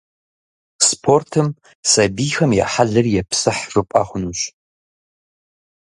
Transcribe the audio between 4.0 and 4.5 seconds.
хъунущ.